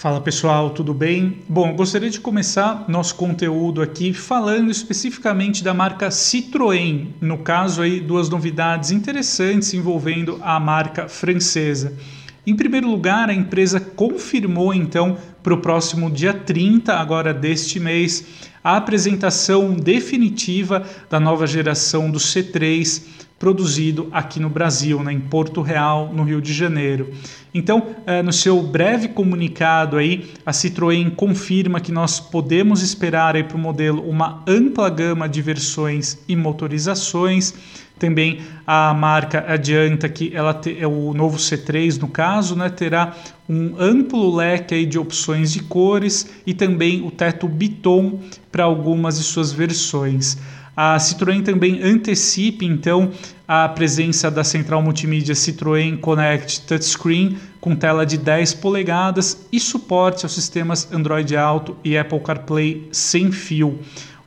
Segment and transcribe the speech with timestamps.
[0.00, 1.42] Fala pessoal, tudo bem?
[1.46, 8.00] Bom, gostaria de começar nosso conteúdo aqui falando especificamente da marca Citroën, no caso aí
[8.00, 11.92] duas novidades interessantes envolvendo a marca francesa.
[12.46, 18.24] Em primeiro lugar, a empresa confirmou então para o próximo dia 30 agora deste mês
[18.64, 23.02] a apresentação definitiva da nova geração do C3
[23.40, 27.10] produzido aqui no Brasil, né, em Porto Real, no Rio de Janeiro.
[27.54, 33.56] Então, eh, no seu breve comunicado aí, a Citroën confirma que nós podemos esperar para
[33.56, 37.54] o modelo uma ampla gama de versões e motorizações.
[37.98, 43.16] Também a marca adianta que ela te, é o novo C3 no caso, né, terá
[43.48, 48.20] um amplo leque aí de opções de cores e também o teto biton
[48.52, 50.36] para algumas de suas versões.
[50.76, 53.10] A Citroën também antecipa então
[53.46, 60.24] a presença da central multimídia Citroën Connect Touchscreen com tela de 10 polegadas e suporte
[60.24, 63.80] aos sistemas Android Auto e Apple CarPlay sem fio.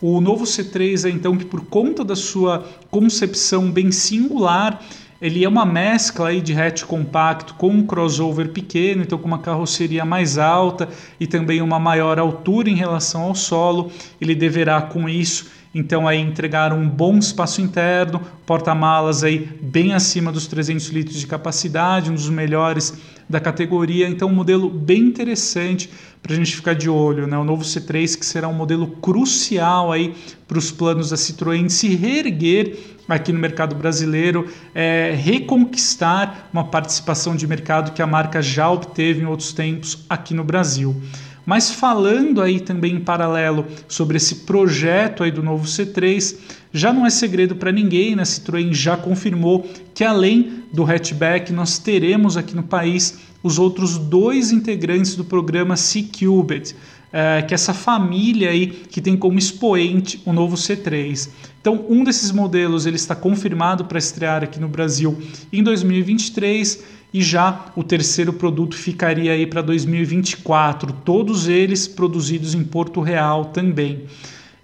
[0.00, 4.82] O novo C3 é então que por conta da sua concepção bem singular,
[5.20, 9.38] ele é uma mescla aí de hatch compacto com um crossover pequeno, então com uma
[9.38, 13.90] carroceria mais alta e também uma maior altura em relação ao solo.
[14.20, 20.32] Ele deverá com isso então aí entregaram um bom espaço interno, porta-malas aí bem acima
[20.32, 22.94] dos 300 litros de capacidade, um dos melhores
[23.28, 24.08] da categoria.
[24.08, 25.88] Então um modelo bem interessante
[26.22, 27.36] para a gente ficar de olho, né?
[27.36, 30.14] O novo C3 que será um modelo crucial aí
[30.46, 32.76] para os planos da Citroën se reerguer
[33.08, 39.22] aqui no mercado brasileiro, é, reconquistar uma participação de mercado que a marca já obteve
[39.22, 40.94] em outros tempos aqui no Brasil.
[41.44, 46.36] Mas falando aí também em paralelo sobre esse projeto aí do novo C3,
[46.72, 48.22] já não é segredo para ninguém, né?
[48.22, 54.52] Citroën já confirmou que além do hatchback nós teremos aqui no país os outros dois
[54.52, 56.74] integrantes do programa C-Cubed,
[57.12, 61.28] é, que é essa família aí que tem como expoente o novo C3.
[61.60, 65.20] Então, um desses modelos ele está confirmado para estrear aqui no Brasil
[65.52, 72.62] em 2023 e já o terceiro produto ficaria aí para 2024, todos eles produzidos em
[72.62, 74.04] Porto Real também.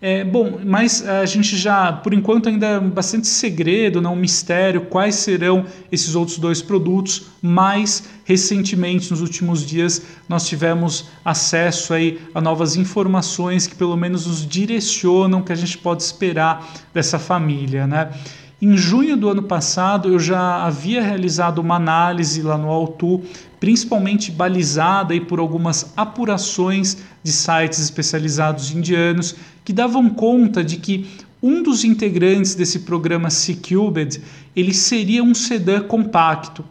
[0.00, 4.82] É, bom, mas a gente já, por enquanto, ainda é bastante segredo, não um mistério,
[4.82, 12.20] quais serão esses outros dois produtos, mas recentemente, nos últimos dias, nós tivemos acesso aí
[12.34, 17.86] a novas informações que pelo menos nos direcionam que a gente pode esperar dessa família,
[17.86, 18.10] né?
[18.60, 23.22] Em junho do ano passado, eu já havia realizado uma análise lá no Altu,
[23.60, 29.36] principalmente balizada aí por algumas apurações de sites especializados indianos
[29.66, 31.06] que davam conta de que
[31.42, 34.22] um dos integrantes desse programa C-Cubed
[34.54, 36.64] ele seria um sedã compacto.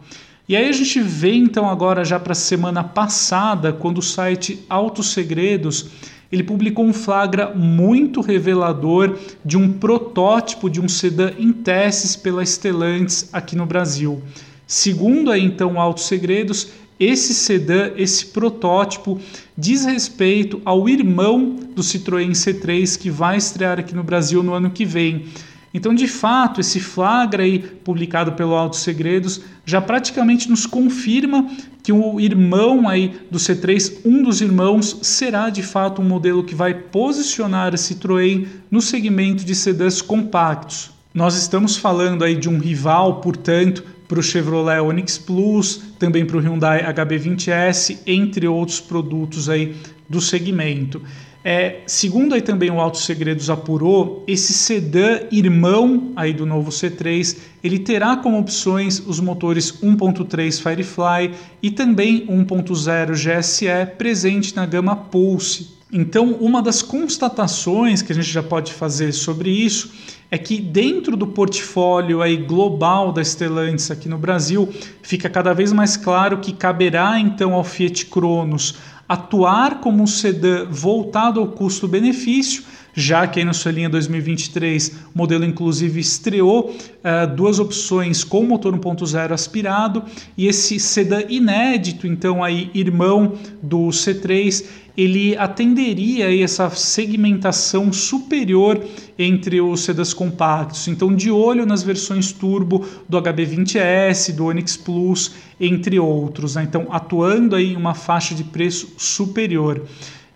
[0.48, 4.64] E aí a gente vê então agora já para a semana passada, quando o site
[4.66, 5.90] Autos Segredos
[6.32, 12.42] ele publicou um flagra muito revelador de um protótipo de um sedã em testes pela
[12.42, 14.22] Stellantis aqui no Brasil.
[14.66, 16.68] Segundo aí então Autos Segredos,
[16.98, 19.20] esse sedã, esse protótipo,
[19.56, 24.70] diz respeito ao irmão do Citroën C3 que vai estrear aqui no Brasil no ano
[24.70, 25.26] que vem.
[25.74, 31.50] Então, de fato, esse flagra aí, publicado pelo Autos Segredos, já praticamente nos confirma
[31.82, 36.54] que o irmão aí do C3, um dos irmãos, será de fato um modelo que
[36.54, 40.90] vai posicionar a Citroën no segmento de sedãs compactos.
[41.12, 46.36] Nós estamos falando aí de um rival, portanto, para o Chevrolet Onix Plus, também para
[46.36, 49.76] o Hyundai HB20S, entre outros produtos aí
[50.08, 51.02] do segmento.
[51.48, 57.36] É, segundo aí também o Auto Segredos apurou, esse sedã irmão aí do novo C3,
[57.62, 64.96] ele terá como opções os motores 1.3 Firefly e também 1.0 GSE presente na gama
[64.96, 65.76] Pulse.
[65.92, 69.92] Então, uma das constatações que a gente já pode fazer sobre isso
[70.28, 74.68] é que dentro do portfólio aí global da Stellantis aqui no Brasil,
[75.00, 78.74] fica cada vez mais claro que caberá então ao Fiat Cronos
[79.08, 82.64] atuar como um sedã voltado ao custo-benefício,
[82.96, 88.42] já que aí na sua linha 2023 o modelo inclusive estreou uh, duas opções com
[88.42, 90.02] motor 1.0 aspirado
[90.36, 94.64] e esse sedã inédito, então aí irmão do C3,
[94.96, 98.82] ele atenderia aí essa segmentação superior
[99.18, 100.88] entre os sedãs compactos.
[100.88, 106.54] Então, de olho nas versões turbo do HB20S, do Onix Plus, entre outros.
[106.54, 106.62] Né?
[106.62, 109.82] Então, atuando aí em uma faixa de preço superior.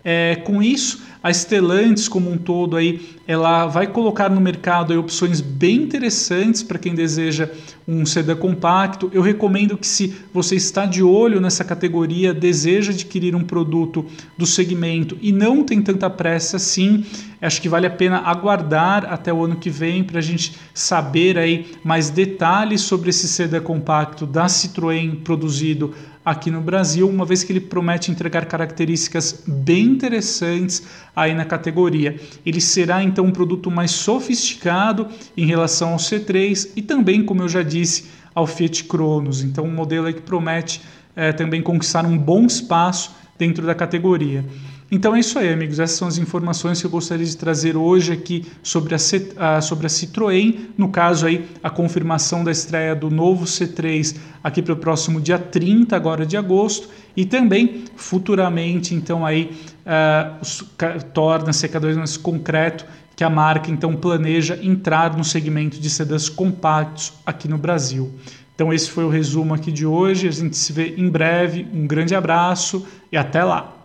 [0.03, 5.39] É, com isso, a Stellantis como um todo aí, ela vai colocar no mercado opções
[5.39, 7.47] bem interessantes para quem deseja
[7.87, 9.11] um sedã compacto.
[9.13, 14.03] Eu recomendo que se você está de olho nessa categoria, deseja adquirir um produto
[14.35, 17.05] do segmento e não tem tanta pressa assim,
[17.39, 21.37] acho que vale a pena aguardar até o ano que vem para a gente saber
[21.37, 27.43] aí mais detalhes sobre esse sedã compacto da Citroën produzido aqui no Brasil, uma vez
[27.43, 30.83] que ele promete entregar características bem interessantes
[31.15, 32.19] aí na categoria.
[32.45, 37.49] Ele será então um produto mais sofisticado em relação ao C3 e também, como eu
[37.49, 39.43] já disse, ao Fiat Cronos.
[39.43, 40.81] Então, um modelo que promete
[41.15, 44.45] é, também conquistar um bom espaço dentro da categoria.
[44.93, 45.79] Então é isso aí, amigos.
[45.79, 49.89] Essas são as informações que eu gostaria de trazer hoje aqui sobre a, sobre a
[49.89, 50.71] Citroën.
[50.77, 55.39] No caso aí, a confirmação da estreia do novo C3 aqui para o próximo dia
[55.39, 59.51] 30 agora de agosto e também futuramente, então aí
[59.85, 62.85] uh, torna-se cada vez mais concreto
[63.15, 68.11] que a marca então planeja entrar no segmento de sedãs compactos aqui no Brasil.
[68.53, 70.27] Então esse foi o resumo aqui de hoje.
[70.27, 71.65] A gente se vê em breve.
[71.73, 73.80] Um grande abraço e até lá.